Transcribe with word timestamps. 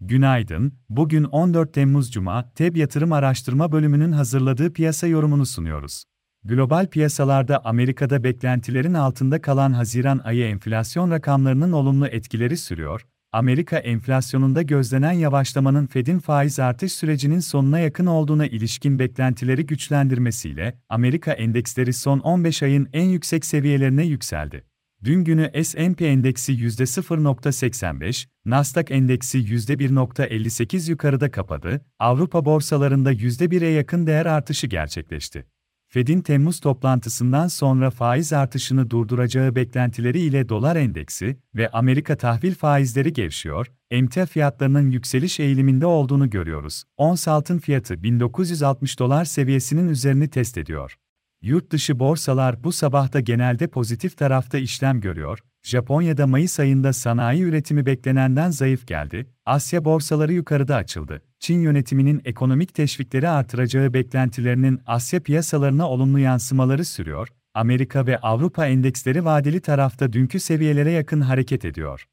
Günaydın, 0.00 0.72
bugün 0.88 1.24
14 1.24 1.74
Temmuz 1.74 2.12
Cuma, 2.12 2.52
TEB 2.54 2.76
Yatırım 2.76 3.12
Araştırma 3.12 3.72
Bölümünün 3.72 4.12
hazırladığı 4.12 4.72
piyasa 4.72 5.06
yorumunu 5.06 5.46
sunuyoruz. 5.46 6.04
Global 6.44 6.86
piyasalarda 6.86 7.64
Amerika'da 7.64 8.24
beklentilerin 8.24 8.94
altında 8.94 9.40
kalan 9.40 9.72
Haziran 9.72 10.20
ayı 10.24 10.44
enflasyon 10.44 11.10
rakamlarının 11.10 11.72
olumlu 11.72 12.06
etkileri 12.06 12.56
sürüyor. 12.56 13.06
Amerika 13.32 13.78
enflasyonunda 13.78 14.62
gözlenen 14.62 15.12
yavaşlamanın 15.12 15.86
Fed'in 15.86 16.18
faiz 16.18 16.60
artış 16.60 16.92
sürecinin 16.92 17.40
sonuna 17.40 17.78
yakın 17.78 18.06
olduğuna 18.06 18.46
ilişkin 18.46 18.98
beklentileri 18.98 19.66
güçlendirmesiyle 19.66 20.78
Amerika 20.88 21.32
endeksleri 21.32 21.92
son 21.92 22.18
15 22.18 22.62
ayın 22.62 22.88
en 22.92 23.04
yüksek 23.04 23.44
seviyelerine 23.44 24.04
yükseldi. 24.04 24.64
Dün 25.04 25.24
günü 25.24 25.64
S&P 25.64 26.06
endeksi 26.06 26.52
%0.85, 26.52 28.26
Nasdaq 28.44 28.84
endeksi 28.90 29.38
%1.58 29.38 30.90
yukarıda 30.90 31.30
kapadı, 31.30 31.84
Avrupa 31.98 32.44
borsalarında 32.44 33.12
%1'e 33.12 33.68
yakın 33.68 34.06
değer 34.06 34.26
artışı 34.26 34.66
gerçekleşti. 34.66 35.46
Fed'in 35.88 36.20
Temmuz 36.20 36.60
toplantısından 36.60 37.48
sonra 37.48 37.90
faiz 37.90 38.32
artışını 38.32 38.90
durduracağı 38.90 39.54
beklentileri 39.54 40.20
ile 40.20 40.48
dolar 40.48 40.76
endeksi 40.76 41.36
ve 41.54 41.70
Amerika 41.70 42.16
tahvil 42.16 42.54
faizleri 42.54 43.12
gevşiyor, 43.12 43.66
emtia 43.90 44.26
fiyatlarının 44.26 44.90
yükseliş 44.90 45.40
eğiliminde 45.40 45.86
olduğunu 45.86 46.30
görüyoruz. 46.30 46.84
Ons 46.96 47.28
altın 47.28 47.58
fiyatı 47.58 48.02
1960 48.02 48.98
dolar 48.98 49.24
seviyesinin 49.24 49.88
üzerini 49.88 50.28
test 50.28 50.58
ediyor. 50.58 50.96
Yurt 51.42 51.72
dışı 51.72 51.98
borsalar 51.98 52.64
bu 52.64 52.72
sabahta 52.72 53.20
genelde 53.20 53.66
pozitif 53.66 54.16
tarafta 54.16 54.58
işlem 54.58 55.00
görüyor. 55.00 55.38
Japonya'da 55.62 56.26
Mayıs 56.26 56.60
ayında 56.60 56.92
sanayi 56.92 57.42
üretimi 57.42 57.86
beklenenden 57.86 58.50
zayıf 58.50 58.86
geldi. 58.86 59.26
Asya 59.46 59.84
borsaları 59.84 60.32
yukarıda 60.32 60.76
açıldı. 60.76 61.22
Çin 61.40 61.60
yönetiminin 61.60 62.22
ekonomik 62.24 62.74
teşvikleri 62.74 63.28
artıracağı 63.28 63.92
beklentilerinin 63.92 64.80
Asya 64.86 65.20
piyasalarına 65.20 65.88
olumlu 65.90 66.18
yansımaları 66.18 66.84
sürüyor. 66.84 67.28
Amerika 67.54 68.06
ve 68.06 68.18
Avrupa 68.18 68.66
endeksleri 68.66 69.24
vadeli 69.24 69.60
tarafta 69.60 70.12
dünkü 70.12 70.40
seviyelere 70.40 70.90
yakın 70.90 71.20
hareket 71.20 71.64
ediyor. 71.64 72.06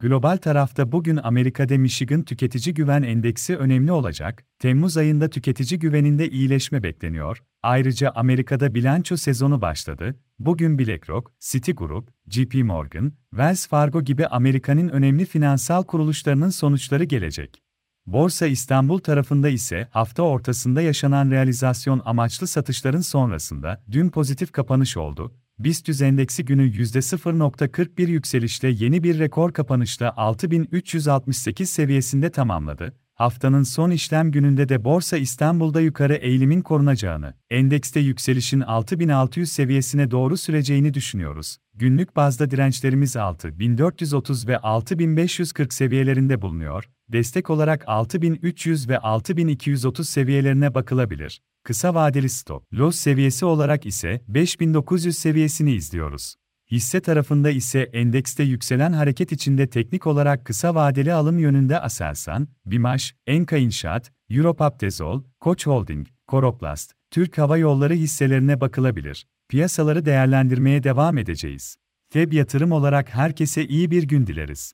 Global 0.00 0.36
tarafta 0.36 0.92
bugün 0.92 1.16
Amerika'da 1.16 1.78
Michigan 1.78 2.22
Tüketici 2.22 2.74
Güven 2.74 3.02
Endeksi 3.02 3.56
önemli 3.56 3.92
olacak. 3.92 4.44
Temmuz 4.58 4.96
ayında 4.96 5.30
tüketici 5.30 5.78
güveninde 5.78 6.30
iyileşme 6.30 6.82
bekleniyor. 6.82 7.42
Ayrıca 7.62 8.10
Amerika'da 8.14 8.74
bilanço 8.74 9.16
sezonu 9.16 9.60
başladı. 9.60 10.16
Bugün 10.38 10.78
BlackRock, 10.78 11.32
Citigroup, 11.40 12.08
JP 12.28 12.54
Morgan, 12.54 13.12
Wells 13.30 13.66
Fargo 13.66 14.02
gibi 14.02 14.26
Amerika'nın 14.26 14.88
önemli 14.88 15.24
finansal 15.24 15.82
kuruluşlarının 15.82 16.50
sonuçları 16.50 17.04
gelecek. 17.04 17.62
Borsa 18.06 18.46
İstanbul 18.46 18.98
tarafında 18.98 19.48
ise 19.48 19.88
hafta 19.90 20.22
ortasında 20.22 20.80
yaşanan 20.82 21.30
realizasyon 21.30 22.02
amaçlı 22.04 22.46
satışların 22.46 23.00
sonrasında 23.00 23.84
dün 23.90 24.08
pozitif 24.08 24.52
kapanış 24.52 24.96
oldu. 24.96 25.34
BIST 25.64 26.02
endeksi 26.02 26.44
günü 26.44 26.70
%0.41 26.70 28.10
yükselişle 28.10 28.68
yeni 28.68 29.02
bir 29.02 29.18
rekor 29.18 29.52
kapanışla 29.52 30.16
6368 30.16 31.70
seviyesinde 31.70 32.30
tamamladı. 32.30 32.94
Haftanın 33.14 33.62
son 33.62 33.90
işlem 33.90 34.30
gününde 34.30 34.68
de 34.68 34.84
Borsa 34.84 35.16
İstanbul'da 35.16 35.80
yukarı 35.80 36.14
eğilimin 36.14 36.60
korunacağını, 36.60 37.34
endekste 37.50 38.00
yükselişin 38.00 38.60
6600 38.60 39.52
seviyesine 39.52 40.10
doğru 40.10 40.36
süreceğini 40.36 40.94
düşünüyoruz. 40.94 41.56
Günlük 41.74 42.16
bazda 42.16 42.50
dirençlerimiz 42.50 43.16
6430 43.16 44.48
ve 44.48 44.58
6540 44.58 45.74
seviyelerinde 45.74 46.42
bulunuyor. 46.42 46.84
Destek 47.08 47.50
olarak 47.50 47.84
6300 47.86 48.88
ve 48.88 48.98
6230 48.98 50.08
seviyelerine 50.08 50.74
bakılabilir. 50.74 51.40
Kısa 51.62 51.94
vadeli 51.94 52.28
stop 52.28 52.72
loss 52.72 52.96
seviyesi 52.96 53.44
olarak 53.44 53.86
ise 53.86 54.20
5900 54.28 55.18
seviyesini 55.18 55.72
izliyoruz. 55.72 56.34
Hisse 56.70 57.00
tarafında 57.00 57.50
ise 57.50 57.80
endekste 57.80 58.42
yükselen 58.42 58.92
hareket 58.92 59.32
içinde 59.32 59.66
teknik 59.66 60.06
olarak 60.06 60.44
kısa 60.44 60.74
vadeli 60.74 61.12
alım 61.12 61.38
yönünde 61.38 61.80
Aselsan, 61.80 62.48
Bimaş, 62.66 63.14
Enka 63.26 63.56
İnşaat, 63.56 64.12
Europaptezol, 64.30 65.22
Koç 65.40 65.66
Holding, 65.66 66.06
Koroplast, 66.26 66.92
Türk 67.10 67.38
Hava 67.38 67.58
Yolları 67.58 67.94
hisselerine 67.94 68.60
bakılabilir. 68.60 69.26
Piyasaları 69.48 70.04
değerlendirmeye 70.04 70.82
devam 70.82 71.18
edeceğiz. 71.18 71.76
Feb 72.12 72.32
yatırım 72.32 72.72
olarak 72.72 73.14
herkese 73.14 73.66
iyi 73.66 73.90
bir 73.90 74.02
gün 74.02 74.26
dileriz. 74.26 74.72